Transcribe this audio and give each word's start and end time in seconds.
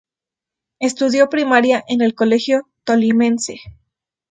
Estudió 0.79 1.29
primaria 1.29 1.83
en 1.87 2.01
el 2.01 2.15
Colegio 2.15 2.67
Tolimense. 2.85 3.59